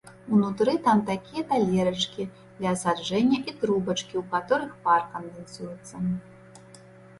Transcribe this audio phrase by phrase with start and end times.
[0.35, 2.25] Унутры там такія талерачкі
[2.57, 5.95] для асаджэння і трубачкі, у каторых пар кандэнсуецца.